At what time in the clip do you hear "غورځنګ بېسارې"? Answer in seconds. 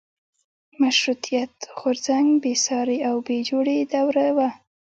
1.79-2.97